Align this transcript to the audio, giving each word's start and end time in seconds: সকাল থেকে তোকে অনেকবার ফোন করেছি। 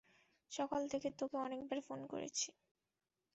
সকাল 0.51 0.81
থেকে 0.87 1.07
তোকে 1.19 1.37
অনেকবার 1.37 1.79
ফোন 1.87 1.99
করেছি। 2.07 2.47